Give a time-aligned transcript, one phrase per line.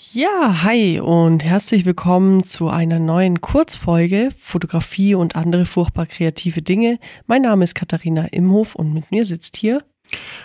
[0.00, 7.00] Ja, hi und herzlich willkommen zu einer neuen Kurzfolge Fotografie und andere furchtbar kreative Dinge.
[7.26, 9.82] Mein Name ist Katharina Imhof und mit mir sitzt hier.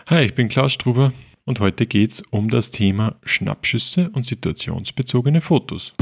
[0.07, 1.13] Hi, ich bin Klaus Struber
[1.45, 5.93] und heute geht es um das Thema Schnappschüsse und situationsbezogene Fotos.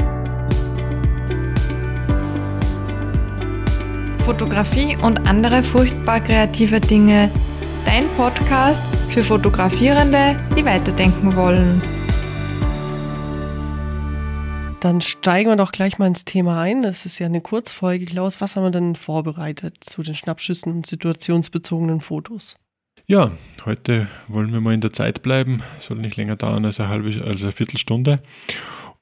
[4.24, 7.30] Fotografie und andere furchtbar kreative Dinge.
[7.84, 12.01] Dein Podcast für Fotografierende, die weiterdenken wollen.
[14.82, 16.82] Dann steigen wir doch gleich mal ins Thema ein.
[16.82, 18.04] Es ist ja eine Kurzfolge.
[18.04, 22.58] Klaus, was haben wir denn vorbereitet zu den Schnappschüssen und situationsbezogenen Fotos?
[23.06, 23.30] Ja,
[23.64, 25.62] heute wollen wir mal in der Zeit bleiben.
[25.78, 28.16] Soll nicht länger dauern als eine halbe, also eine Viertelstunde.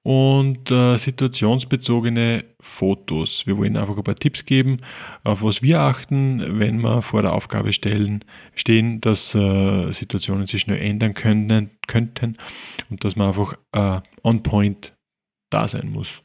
[0.02, 3.46] Und äh, situationsbezogene Fotos.
[3.46, 4.82] Wir wollen einfach ein paar Tipps geben,
[5.24, 8.22] auf was wir achten, wenn wir vor der Aufgabe stellen,
[8.54, 12.36] stehen, dass äh, Situationen sich schnell ändern können, könnten
[12.90, 14.92] und dass man einfach äh, on point
[15.50, 16.22] da sein muss.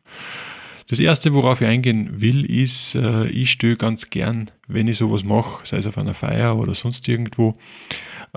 [0.88, 5.24] Das erste, worauf ich eingehen will, ist, äh, ich störe ganz gern, wenn ich sowas
[5.24, 7.56] mache, sei es auf einer Feier oder sonst irgendwo,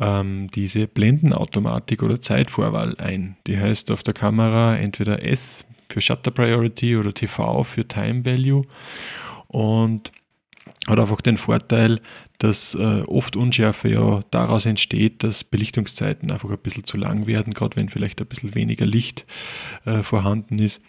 [0.00, 3.36] ähm, diese Blendenautomatik oder Zeitvorwahl ein.
[3.46, 8.64] Die heißt auf der Kamera entweder S für Shutter Priority oder TV für Time Value
[9.48, 10.12] und
[10.88, 12.00] hat einfach den Vorteil,
[12.38, 17.54] dass äh, oft Unschärfe ja daraus entsteht, dass Belichtungszeiten einfach ein bisschen zu lang werden,
[17.54, 19.26] gerade wenn vielleicht ein bisschen weniger Licht
[19.84, 20.80] äh, vorhanden ist.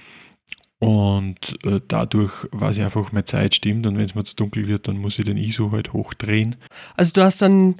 [0.80, 4.67] Und äh, dadurch weiß ich einfach, meine Zeit stimmt und wenn es mir zu dunkel
[4.67, 6.55] wird, dann muss ich den ISO halt hochdrehen.
[6.95, 7.75] Also du hast dann,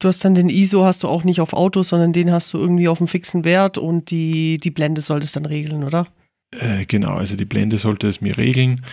[0.00, 2.58] du hast dann den ISO hast du auch nicht auf Auto, sondern den hast du
[2.58, 6.08] irgendwie auf einem fixen Wert und die, die Blende solltest dann regeln, oder?
[6.50, 8.84] Äh, genau, also die Blende sollte es mir regeln.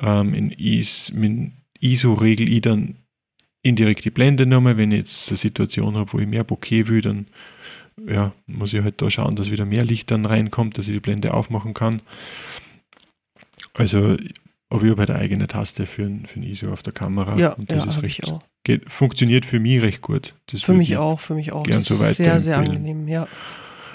[0.00, 1.12] Ähm, in IS,
[1.82, 2.96] ISO regel ich dann
[3.62, 4.76] indirekt die Blende nochmal.
[4.76, 7.26] Wenn ich jetzt eine Situation habe, wo ich mehr Bokeh will, dann
[8.06, 11.00] ja, muss ich halt da schauen, dass wieder mehr Licht dann reinkommt, dass ich die
[11.00, 12.02] Blende aufmachen kann.
[13.74, 14.16] Also
[14.72, 17.36] habe ich habe halt eine eigene Taste für ein, für ein ISO auf der Kamera.
[17.36, 18.32] Ja, und das ja, ist recht,
[18.64, 20.34] geht, funktioniert für mich recht gut.
[20.46, 21.64] Das für mich auch, für mich auch.
[21.64, 23.28] Gern das so ist sehr, sehr angenehm, ja.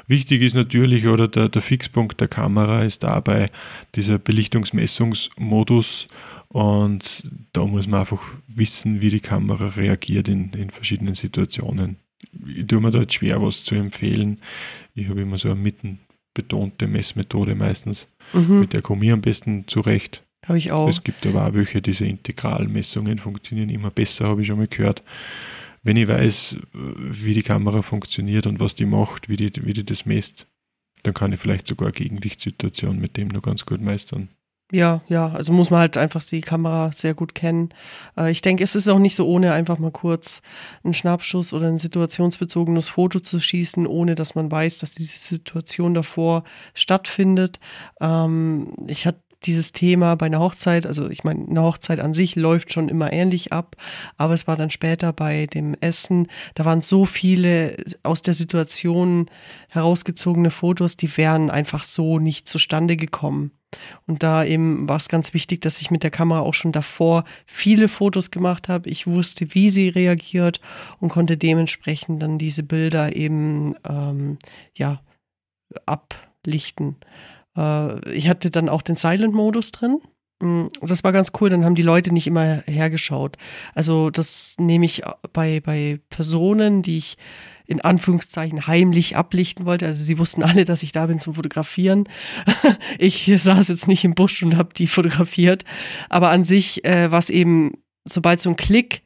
[0.08, 3.48] Wichtig ist natürlich, oder der, der Fixpunkt der Kamera ist dabei
[3.96, 6.08] dieser Belichtungsmessungsmodus
[6.58, 7.22] und
[7.54, 11.98] da muss man einfach wissen, wie die Kamera reagiert in, in verschiedenen Situationen.
[12.48, 14.40] Ich tue mir da jetzt schwer, was zu empfehlen.
[14.96, 18.08] Ich habe immer so eine mittenbetonte Messmethode meistens.
[18.34, 18.62] Mhm.
[18.62, 20.26] Mit der komme ich am besten zurecht.
[20.48, 20.90] Habe ich auch.
[20.90, 25.04] Es gibt aber auch welche, diese Integralmessungen funktionieren immer besser, habe ich schon mal gehört.
[25.84, 29.86] Wenn ich weiß, wie die Kamera funktioniert und was die macht, wie die, wie die
[29.86, 30.48] das messt,
[31.04, 34.30] dann kann ich vielleicht sogar eine Gegenlichtssituation mit dem noch ganz gut meistern.
[34.72, 37.70] Ja, ja, also muss man halt einfach die Kamera sehr gut kennen.
[38.18, 40.42] Äh, ich denke, es ist auch nicht so ohne, einfach mal kurz
[40.84, 45.94] einen Schnappschuss oder ein situationsbezogenes Foto zu schießen, ohne dass man weiß, dass diese Situation
[45.94, 47.62] davor stattfindet.
[48.02, 52.36] Ähm, ich hatte dieses Thema bei einer Hochzeit, also ich meine, eine Hochzeit an sich
[52.36, 53.78] läuft schon immer ähnlich ab,
[54.18, 59.30] aber es war dann später bei dem Essen, da waren so viele aus der Situation
[59.70, 63.57] herausgezogene Fotos, die wären einfach so nicht zustande gekommen.
[64.06, 67.26] Und da eben war es ganz wichtig, dass ich mit der Kamera auch schon davor
[67.46, 68.90] viele Fotos gemacht habe.
[68.90, 70.62] Ich wusste, wie sie reagiert
[71.00, 74.38] und konnte dementsprechend dann diese Bilder eben ähm,
[74.76, 75.02] ja
[75.86, 76.96] ablichten.
[77.58, 80.00] Äh, ich hatte dann auch den Silent-Modus drin.
[80.42, 83.38] Mm, das war ganz cool, dann haben die Leute nicht immer hergeschaut.
[83.74, 85.04] Also das nehme ich
[85.34, 87.18] bei, bei Personen, die ich
[87.66, 89.86] in Anführungszeichen heimlich ablichten wollte.
[89.86, 92.08] Also sie wussten alle, dass ich da bin zum Fotografieren.
[92.98, 95.64] ich saß jetzt nicht im Busch und habe die fotografiert.
[96.10, 97.74] Aber an sich äh, war eben,
[98.06, 99.02] sobald so ein Klick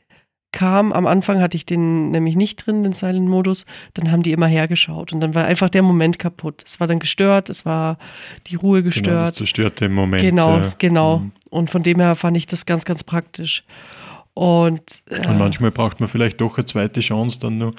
[0.52, 4.48] kam, am Anfang hatte ich den nämlich nicht drin, den Silent-Modus, dann haben die immer
[4.48, 6.64] hergeschaut und dann war einfach der Moment kaputt.
[6.66, 7.98] Es war dann gestört, es war
[8.48, 9.06] die Ruhe gestört.
[9.06, 10.22] Genau, das zerstörte Moment.
[10.22, 11.20] Genau, genau.
[11.20, 11.32] Mhm.
[11.50, 13.64] Und von dem her fand ich das ganz, ganz praktisch.
[14.34, 17.74] Und, äh, und manchmal braucht man vielleicht doch eine zweite Chance dann noch.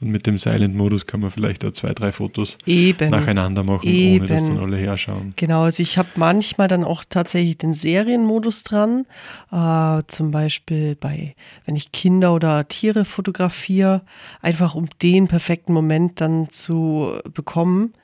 [0.00, 4.20] Und mit dem Silent-Modus kann man vielleicht auch zwei, drei Fotos eben, nacheinander machen, eben.
[4.20, 5.32] ohne dass dann alle herschauen.
[5.36, 9.06] Genau, also ich habe manchmal dann auch tatsächlich den Serienmodus dran.
[9.50, 14.02] Äh, zum Beispiel bei, wenn ich Kinder oder Tiere fotografiere,
[14.42, 17.94] einfach um den perfekten Moment dann zu bekommen.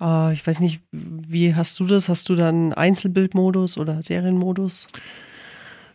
[0.00, 2.08] Äh, ich weiß nicht, wie hast du das?
[2.08, 4.88] Hast du dann Einzelbildmodus oder Serienmodus?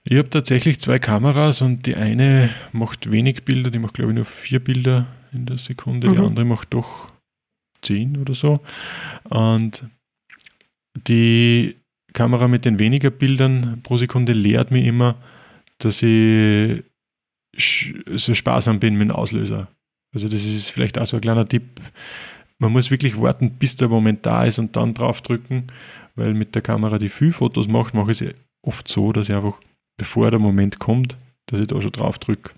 [0.09, 4.15] Ich habe tatsächlich zwei Kameras und die eine macht wenig Bilder, die macht glaube ich
[4.15, 6.13] nur vier Bilder in der Sekunde, mhm.
[6.13, 7.12] die andere macht doch
[7.81, 8.62] zehn oder so.
[9.30, 9.83] Und
[11.07, 11.75] die
[12.13, 15.21] Kamera mit den weniger Bildern pro Sekunde lehrt mir immer,
[15.77, 16.83] dass ich
[18.15, 19.68] so sparsam bin mit dem Auslöser.
[20.15, 21.63] Also das ist vielleicht auch so ein kleiner Tipp.
[22.60, 25.71] man muss wirklich warten, bis der Moment da ist und dann draufdrücken,
[26.15, 28.33] weil mit der Kamera, die viel Fotos macht, mache ich es
[28.65, 29.60] oft so, dass ich einfach,
[29.98, 31.18] bevor der Moment kommt,
[31.48, 32.52] dass ich da schon draufdrücke.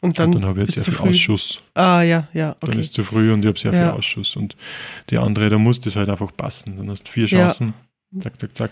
[0.00, 1.08] Und dann, und dann habe ich jetzt sehr viel früh.
[1.10, 1.60] Ausschuss.
[1.74, 2.70] Ah, ja, ja, okay.
[2.70, 3.78] Dann ist zu früh und ich habe sehr ja.
[3.80, 4.36] viel Ausschuss.
[4.36, 4.56] Und
[5.10, 6.76] die andere, da muss das halt einfach passen.
[6.76, 7.74] Dann hast du vier Chancen.
[8.12, 8.20] Ja.
[8.20, 8.70] Zack, zack, zack.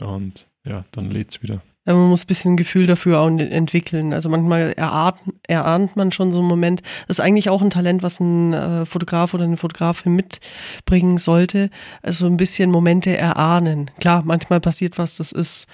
[0.00, 1.62] Und ja, dann lädt es wieder.
[1.84, 4.12] Ja, man muss ein bisschen ein Gefühl dafür auch entwickeln.
[4.12, 6.82] Also manchmal erahnt, erahnt man schon so einen Moment.
[7.06, 11.70] Das ist eigentlich auch ein Talent, was ein äh, Fotograf oder eine Fotografin mitbringen sollte.
[12.02, 13.90] Also ein bisschen Momente erahnen.
[14.00, 15.68] Klar, manchmal passiert was, das ist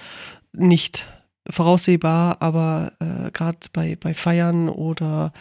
[0.51, 1.05] nicht
[1.49, 5.33] voraussehbar, aber äh, gerade bei, bei Feiern oder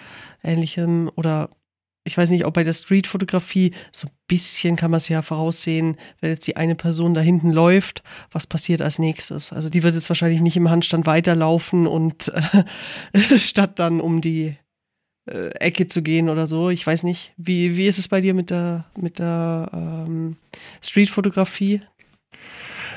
[0.43, 1.51] ähnlichem oder
[2.05, 5.97] ich weiß nicht, ob bei der Streetfotografie so ein bisschen kann man es ja voraussehen,
[6.21, 9.53] wenn jetzt die eine Person da hinten läuft, was passiert als nächstes.
[9.53, 12.33] Also die wird jetzt wahrscheinlich nicht im Handstand weiterlaufen und
[13.13, 14.57] äh, statt dann um die
[15.31, 16.71] äh, Ecke zu gehen oder so.
[16.71, 17.33] Ich weiß nicht.
[17.37, 20.37] Wie, wie ist es bei dir mit der, mit der ähm,
[20.81, 21.83] Streetfotografie?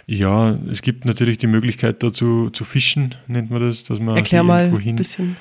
[0.07, 4.43] Ja, es gibt natürlich die Möglichkeit dazu zu fischen, nennt man das, dass man Erklär
[4.43, 5.37] mal ein bisschen.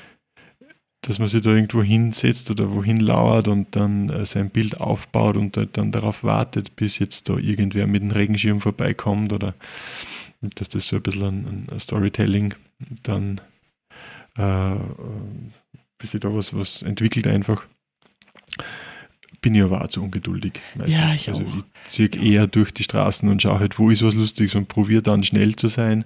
[1.01, 5.37] Dass man sich da irgendwo hinsetzt oder wohin lauert und dann äh, sein Bild aufbaut
[5.37, 9.53] und halt dann darauf wartet, bis jetzt da irgendwer mit dem Regenschirm vorbeikommt oder
[10.41, 12.55] dass das so ein bisschen ein, ein Storytelling
[13.03, 13.41] dann
[14.37, 14.79] äh, äh
[15.97, 17.65] bis sich da was, was entwickelt einfach
[19.45, 20.53] bin ich aber auch zu ungeduldig.
[20.73, 20.95] Meistens.
[20.95, 21.57] Ja, ich also auch.
[21.85, 25.03] ich ziehe eher durch die Straßen und schaue halt, wo ist was Lustiges und probiere
[25.03, 26.03] dann schnell zu sein.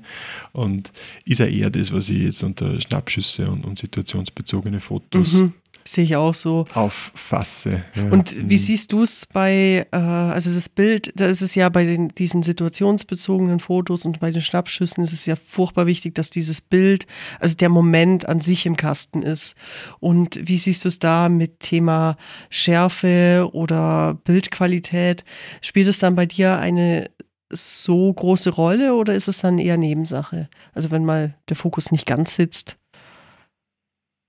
[0.52, 0.92] Und
[1.24, 5.54] ist ja eher das, was ich jetzt unter Schnappschüsse und, und situationsbezogene Fotos mhm.
[5.90, 6.66] Sehe ich auch so.
[6.76, 7.84] Auffasse.
[7.96, 8.04] Ja.
[8.12, 8.60] Und wie mhm.
[8.60, 12.44] siehst du es bei, äh, also das Bild, da ist es ja bei den, diesen
[12.44, 17.08] situationsbezogenen Fotos und bei den Schnappschüssen ist es ja furchtbar wichtig, dass dieses Bild,
[17.40, 19.56] also der Moment an sich im Kasten ist.
[20.00, 22.18] Und wie siehst du es da mit Thema
[22.52, 25.24] Schärfe oder Bildqualität?
[25.62, 27.10] Spielt es dann bei dir eine
[27.52, 30.50] so große Rolle oder ist es dann eher Nebensache?
[30.74, 32.78] Also wenn mal der Fokus nicht ganz sitzt?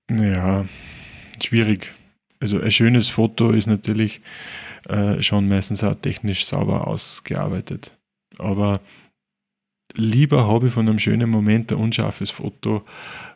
[0.09, 0.65] Ja,
[1.43, 1.93] schwierig.
[2.39, 4.21] Also ein schönes Foto ist natürlich
[4.89, 7.97] äh, schon meistens auch technisch sauber ausgearbeitet.
[8.37, 8.81] Aber
[9.93, 12.83] lieber habe ich von einem schönen Moment ein unscharfes Foto,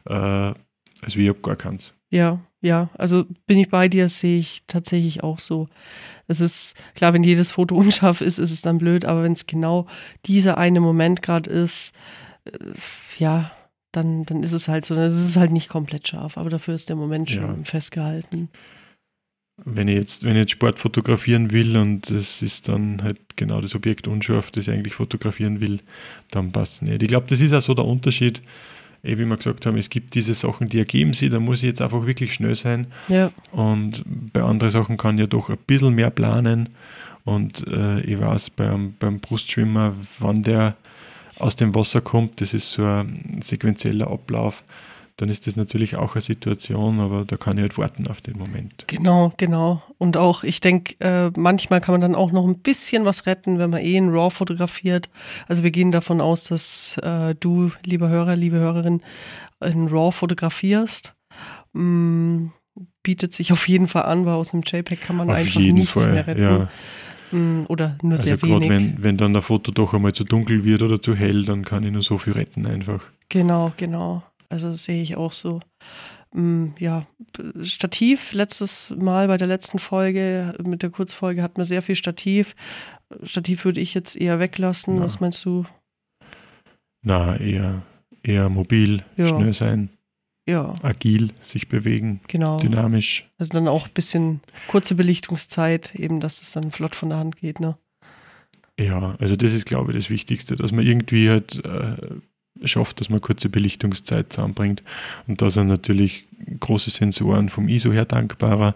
[0.06, 1.94] äh, als wie ich habe gar keins.
[2.10, 5.68] Ja, ja, also bin ich bei dir, sehe ich tatsächlich auch so.
[6.28, 9.46] Es ist klar, wenn jedes Foto unscharf ist, ist es dann blöd, aber wenn es
[9.46, 9.86] genau
[10.25, 11.94] dieser eine Moment gerade ist,
[12.46, 12.51] äh,
[13.19, 13.51] ja,
[13.96, 16.90] dann, dann ist es halt so, es ist halt nicht komplett scharf, aber dafür ist
[16.90, 17.64] der Moment schon ja.
[17.64, 18.50] festgehalten.
[19.64, 23.62] Wenn ich, jetzt, wenn ich jetzt Sport fotografieren will und es ist dann halt genau
[23.62, 25.80] das Objekt unscharf, das ich eigentlich fotografieren will,
[26.32, 27.02] dann passt es nicht.
[27.02, 28.42] Ich glaube, das ist auch so der Unterschied,
[29.02, 31.70] eh, wie wir gesagt haben, es gibt diese Sachen, die ergeben sich, da muss ich
[31.70, 32.88] jetzt einfach wirklich schnell sein.
[33.08, 33.32] Ja.
[33.54, 34.04] Und
[34.34, 36.70] bei anderen Sachen kann ich ja doch ein bisschen mehr planen.
[37.24, 40.76] Und äh, ich weiß beim, beim Brustschwimmer, wann der
[41.40, 44.64] aus dem Wasser kommt, das ist so ein sequenzieller Ablauf,
[45.18, 48.38] dann ist das natürlich auch eine Situation, aber da kann ich halt warten auf den
[48.38, 48.84] Moment.
[48.88, 49.82] Genau, genau.
[49.98, 53.58] Und auch, ich denke, äh, manchmal kann man dann auch noch ein bisschen was retten,
[53.58, 55.10] wenn man eh in RAW fotografiert.
[55.48, 59.02] Also wir gehen davon aus, dass äh, du, lieber Hörer, liebe Hörerin,
[59.64, 61.16] in RAW fotografierst.
[61.72, 62.48] Mm,
[63.04, 65.92] bietet sich auf jeden Fall an, weil aus einem JPEG kann man auf einfach nichts
[65.92, 66.42] Fall, mehr retten.
[66.42, 66.70] Ja.
[67.31, 68.69] Mm, oder nur also sehr wenig.
[68.69, 71.84] Wenn, wenn dann der Foto doch einmal zu dunkel wird oder zu hell, dann kann
[71.84, 73.05] ich nur so viel retten einfach.
[73.29, 74.24] Genau, genau.
[74.50, 75.60] Also sehe ich auch so.
[76.34, 77.05] Mm, ja,
[77.62, 82.55] Stativ, letztes Mal bei der letzten Folge, mit der Kurzfolge hatten wir sehr viel Stativ.
[83.24, 84.98] Stativ würde ich jetzt eher weglassen.
[84.98, 85.03] Ja.
[85.03, 85.65] Was meinst du?
[87.01, 87.84] Na, eher,
[88.24, 89.27] eher mobil, ja.
[89.27, 89.89] schnell sein
[90.48, 90.75] ja.
[90.84, 92.60] agil sich bewegen, genau.
[92.60, 93.30] dynamisch.
[93.38, 97.38] Also dann auch ein bisschen kurze Belichtungszeit, eben, dass es dann flott von der Hand
[97.38, 97.78] geht, ne?
[98.78, 101.96] Ja, also das ist, glaube ich, das Wichtigste, dass man irgendwie halt äh,
[102.68, 104.84] schafft, dass man kurze Belichtungszeit zusammenbringt.
[105.28, 106.25] Und da sind natürlich
[106.60, 108.75] große Sensoren vom ISO her dankbarer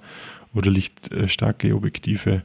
[0.54, 2.44] oder lichtstarke Objektive,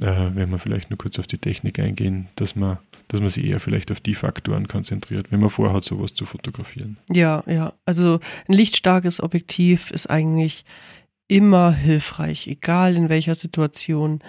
[0.00, 3.44] äh, wenn wir vielleicht nur kurz auf die Technik eingehen, dass man dass man sich
[3.44, 6.98] eher vielleicht auf die Faktoren konzentriert, wenn man vorhat, sowas zu fotografieren.
[7.10, 7.74] Ja, ja.
[7.84, 10.64] Also ein lichtstarkes Objektiv ist eigentlich
[11.28, 14.20] immer hilfreich, egal in welcher Situation.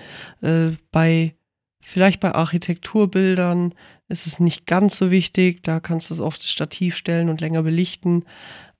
[0.41, 1.36] Äh, bei
[1.82, 3.74] vielleicht bei Architekturbildern
[4.08, 7.41] ist es nicht ganz so wichtig, da kannst du es auf das Stativ stellen und
[7.41, 8.25] länger belichten.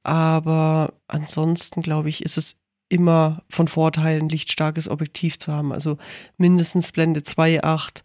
[0.04, 2.60] Aber ansonsten, glaube ich, ist es
[2.90, 5.72] immer von Vorteil, ein lichtstarkes Objektiv zu haben.
[5.72, 5.98] Also
[6.38, 8.04] mindestens Blende 2,8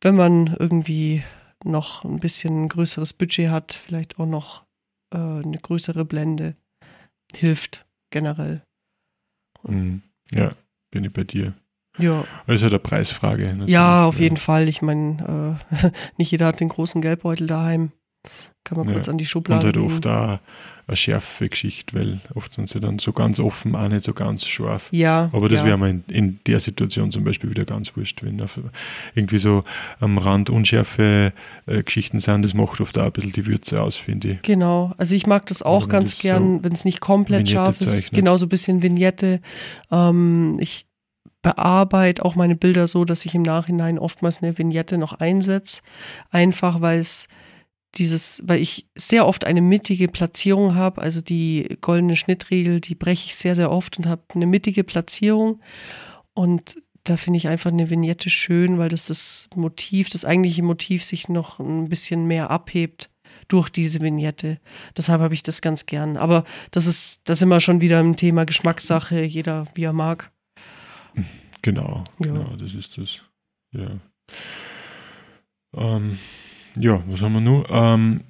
[0.00, 1.22] wenn man irgendwie
[1.64, 4.64] noch ein bisschen ein größeres Budget hat, vielleicht auch noch
[5.12, 6.54] äh, eine größere Blende
[7.34, 8.62] hilft generell.
[9.64, 10.02] Mhm.
[10.30, 10.50] Ja,
[10.90, 11.54] bin ich bei dir.
[11.98, 12.24] Ja.
[12.46, 13.46] Also eine Preisfrage.
[13.48, 13.70] natürlich.
[13.70, 14.68] Ja, auf jeden Fall.
[14.68, 17.90] Ich meine, äh, nicht jeder hat den großen Geldbeutel daheim.
[18.64, 18.94] Kann man Ja.
[18.94, 19.92] kurz an die Und Schublade halt legen.
[19.92, 20.38] oft auch
[20.88, 24.46] eine schärfe Geschichte, weil oft sind sie dann so ganz offen, auch nicht so ganz
[24.46, 24.88] scharf.
[24.90, 25.28] Ja.
[25.32, 25.66] Aber das ja.
[25.66, 28.42] wäre mir in, in der Situation zum Beispiel wieder ganz wurscht, wenn
[29.14, 29.64] irgendwie so
[30.00, 31.32] am Rand unschärfe
[31.66, 34.42] äh, Geschichten sind, das macht oft auch ein bisschen die Würze aus, finde ich.
[34.42, 37.80] Genau, also ich mag das auch ganz das gern, wenn es nicht komplett Vignette scharf
[37.80, 37.92] ist.
[37.92, 38.14] zeichnet.
[38.14, 39.40] Genau, so ein bisschen Vignette.
[39.90, 40.86] Ähm, ich
[41.42, 45.82] bearbeite auch meine Bilder so, dass ich im Nachhinein oftmals eine Vignette noch einsetze.
[46.30, 47.28] Einfach weil es
[47.96, 53.26] dieses, weil ich sehr oft eine mittige Platzierung habe, also die goldene Schnittregel, die breche
[53.26, 55.60] ich sehr, sehr oft und habe eine mittige Platzierung.
[56.34, 61.02] Und da finde ich einfach eine Vignette schön, weil das das Motiv, das eigentliche Motiv
[61.04, 63.10] sich noch ein bisschen mehr abhebt
[63.48, 64.58] durch diese Vignette.
[64.96, 66.18] Deshalb habe ich das ganz gern.
[66.18, 70.30] Aber das ist, das sind wir schon wieder im Thema Geschmackssache, jeder wie er mag.
[71.62, 72.26] Genau, Ja.
[72.26, 73.20] genau, das ist das.
[73.72, 73.98] Ja.
[75.74, 76.18] Ähm,
[76.80, 77.66] ja, was haben wir noch?
[77.70, 78.20] Ähm,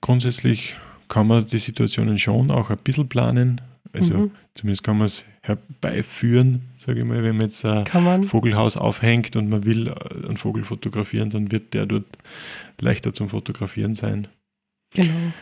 [0.00, 0.74] grundsätzlich
[1.08, 3.60] kann man die Situationen schon auch ein bisschen planen.
[3.92, 4.30] Also Mhm.
[4.54, 7.84] zumindest kann man es herbeiführen, sage ich mal, wenn man jetzt ein.
[8.24, 12.06] Vogelhaus aufhängt und man will äh, einen Vogel fotografieren, dann wird der dort
[12.80, 14.28] leichter zum Fotografieren sein.
[14.94, 15.32] Genau.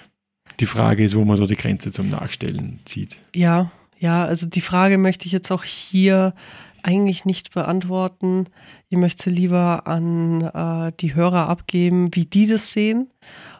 [0.59, 3.17] Die Frage ist, wo man da die Grenze zum Nachstellen zieht.
[3.35, 6.35] Ja, ja, also die Frage möchte ich jetzt auch hier
[6.85, 8.47] eigentlich nicht beantworten.
[8.89, 13.11] Ich möchte sie lieber an äh, die Hörer abgeben, wie die das sehen.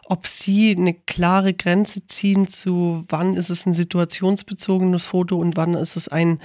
[0.05, 5.73] Ob sie eine klare Grenze ziehen zu, wann ist es ein situationsbezogenes Foto und wann
[5.73, 6.39] ist es ein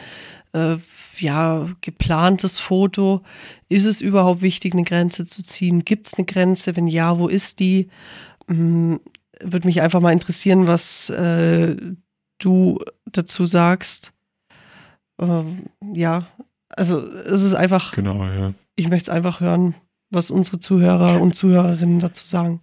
[0.52, 0.76] äh,
[1.18, 3.22] ja, geplantes Foto.
[3.68, 5.84] Ist es überhaupt wichtig, eine Grenze zu ziehen?
[5.84, 6.76] Gibt es eine Grenze?
[6.76, 7.88] Wenn ja, wo ist die?
[8.48, 9.00] Hm,
[9.40, 11.76] Würde mich einfach mal interessieren, was äh,
[12.38, 14.12] du dazu sagst.
[15.18, 16.28] Ähm, ja,
[16.76, 18.52] also es ist einfach, Genau, ja.
[18.76, 19.74] ich möchte es einfach hören,
[20.10, 22.60] was unsere Zuhörer und Zuhörerinnen dazu sagen.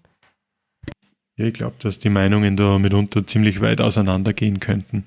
[1.35, 5.05] Ja, ich glaube, dass die Meinungen da mitunter ziemlich weit auseinandergehen könnten.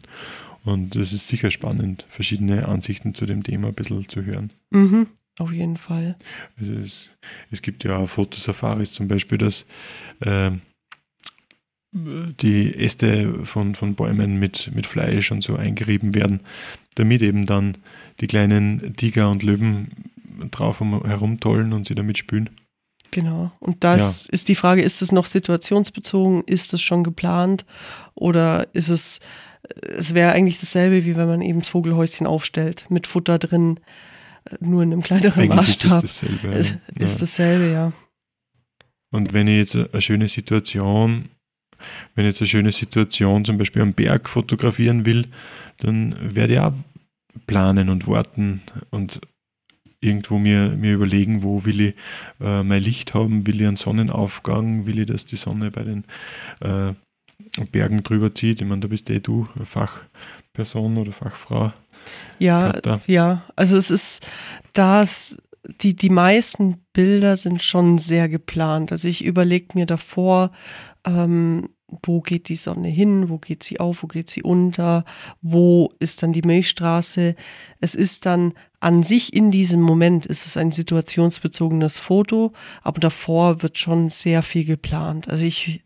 [0.65, 4.51] Und es ist sicher spannend, verschiedene Ansichten zu dem Thema ein bisschen zu hören.
[4.71, 5.07] Mhm,
[5.39, 6.17] auf jeden Fall.
[6.59, 7.11] Also es,
[7.53, 9.65] es gibt ja auch Fotosafaris zum Beispiel, dass
[10.23, 10.63] ähm,
[11.93, 16.41] die Äste von, von Bäumen mit, mit Fleisch und so eingerieben werden,
[16.95, 17.79] damit eben dann
[18.21, 20.11] die kleinen Tiger und Löwen
[20.51, 22.51] drauf um- herumtollen und sie damit spülen.
[23.11, 23.53] Genau.
[23.61, 26.43] Und das ist die Frage, ist es noch situationsbezogen?
[26.45, 27.65] Ist es schon geplant?
[28.15, 29.21] Oder ist es,
[29.81, 33.81] es wäre eigentlich dasselbe, wie wenn man eben das Vogelhäuschen aufstellt, mit Futter drin,
[34.45, 36.03] äh, nur in einem kleineren Eigentlich ist Maßstab.
[36.03, 36.49] das dasselbe.
[36.57, 37.05] Es ja.
[37.05, 37.93] ist dasselbe, ja.
[39.11, 41.31] Und wenn ich jetzt eine schöne Situation,
[42.15, 45.27] wenn ich jetzt eine schöne Situation zum Beispiel am Berg fotografieren will,
[45.79, 46.73] dann werde ich auch
[47.47, 49.21] planen und warten und
[50.01, 51.95] irgendwo mir, mir überlegen, wo will ich
[52.41, 56.05] äh, mein Licht haben, will ich einen Sonnenaufgang, will ich, dass die Sonne bei den
[56.61, 56.93] äh,
[57.73, 58.61] Bergen drüber zieht.
[58.61, 61.73] Ich meine, da bist eh du Fachperson oder Fachfrau.
[62.39, 63.01] Ja, Katha.
[63.07, 63.43] ja.
[63.57, 64.29] Also es ist
[64.73, 65.39] das,
[65.81, 68.93] die, die meisten Bilder sind schon sehr geplant.
[68.93, 70.53] Also ich überlege mir davor,
[71.07, 71.71] ähm,
[72.03, 75.05] wo geht die Sonne hin, wo geht sie auf, wo geht sie unter,
[75.41, 77.37] wo ist dann die Milchstraße.
[77.81, 83.63] Es ist dann an sich in diesem Moment ist es ein situationsbezogenes Foto, aber davor
[83.63, 85.29] wird schon sehr viel geplant.
[85.29, 85.85] Also ich,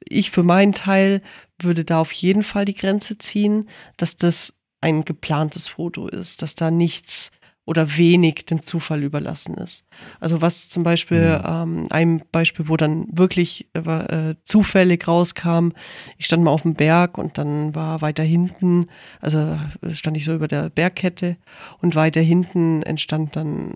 [0.00, 1.22] ich für meinen Teil
[1.60, 6.54] würde da auf jeden Fall die Grenze ziehen, dass das ein geplantes Foto ist, dass
[6.54, 7.32] da nichts
[7.68, 9.86] oder wenig dem Zufall überlassen ist.
[10.20, 15.72] Also was zum Beispiel, ähm, ein Beispiel, wo dann wirklich äh, zufällig rauskam,
[16.16, 18.86] ich stand mal auf dem Berg und dann war weiter hinten,
[19.20, 19.60] also
[19.90, 21.36] stand ich so über der Bergkette
[21.82, 23.74] und weiter hinten entstand dann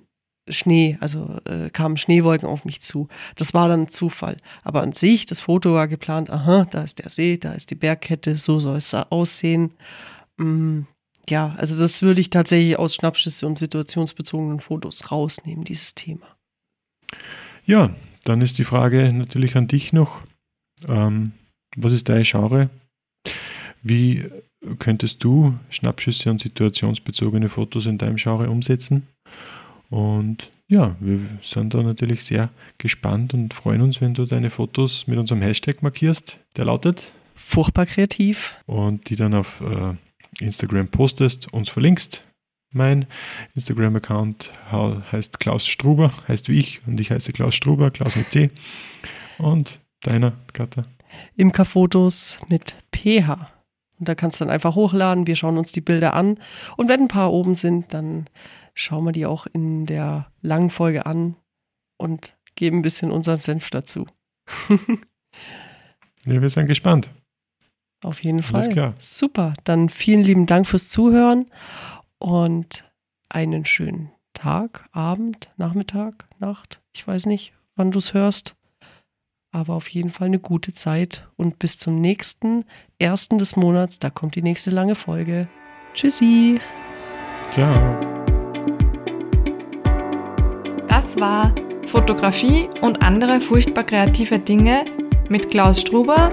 [0.48, 3.08] Schnee, also äh, kamen Schneewolken auf mich zu.
[3.36, 4.38] Das war dann Zufall.
[4.64, 7.74] Aber an sich, das Foto war geplant, aha, da ist der See, da ist die
[7.74, 9.74] Bergkette, so soll es aussehen.
[10.38, 10.80] Mm,
[11.28, 16.26] ja, also das würde ich tatsächlich aus Schnappschüsse und situationsbezogenen Fotos rausnehmen, dieses Thema.
[17.64, 20.22] Ja, dann ist die Frage natürlich an dich noch.
[20.88, 21.32] Ähm,
[21.76, 22.70] was ist dein Genre?
[23.82, 24.28] Wie
[24.78, 29.08] könntest du Schnappschüsse und situationsbezogene Fotos in deinem Genre umsetzen?
[29.90, 35.06] Und ja, wir sind da natürlich sehr gespannt und freuen uns, wenn du deine Fotos
[35.06, 37.02] mit unserem Hashtag markierst, der lautet,
[37.34, 38.56] Furchtbar kreativ.
[38.66, 39.94] und die dann auf äh,
[40.40, 42.22] Instagram postest, uns verlinkst.
[42.74, 43.06] Mein
[43.54, 48.50] Instagram-Account heißt Klaus Struber, heißt wie ich und ich heiße Klaus Struber, Klaus mit C.
[49.38, 50.82] Und deiner, Katha.
[51.36, 53.50] Imkerfotos mit PH.
[53.98, 56.38] Und da kannst du dann einfach hochladen, wir schauen uns die Bilder an.
[56.76, 58.26] Und wenn ein paar oben sind, dann
[58.74, 61.36] schauen wir die auch in der langen Folge an
[61.98, 64.06] und geben ein bisschen unseren Senf dazu.
[66.24, 67.10] ja, wir sind gespannt.
[68.02, 68.62] Auf jeden Fall.
[68.62, 68.94] Alles klar.
[68.98, 69.54] Super.
[69.64, 71.46] Dann vielen lieben Dank fürs Zuhören
[72.18, 72.84] und
[73.28, 76.80] einen schönen Tag, Abend, Nachmittag, Nacht.
[76.92, 78.54] Ich weiß nicht, wann du es hörst.
[79.52, 82.64] Aber auf jeden Fall eine gute Zeit und bis zum nächsten
[82.98, 83.98] ersten des Monats.
[83.98, 85.46] Da kommt die nächste lange Folge.
[85.94, 86.58] Tschüssi.
[87.50, 88.00] Ciao.
[90.88, 91.54] Das war
[91.86, 94.84] Fotografie und andere furchtbar kreative Dinge
[95.28, 96.32] mit Klaus Struber